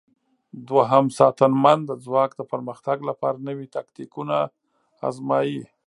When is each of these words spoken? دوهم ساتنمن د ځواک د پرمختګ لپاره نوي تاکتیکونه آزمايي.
دوهم 0.69 1.05
ساتنمن 1.19 1.79
د 1.85 1.91
ځواک 2.05 2.31
د 2.37 2.41
پرمختګ 2.51 2.97
لپاره 3.09 3.43
نوي 3.49 3.67
تاکتیکونه 3.75 4.35
آزمايي. 5.09 5.61